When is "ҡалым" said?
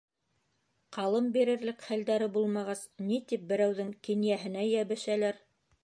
0.97-1.27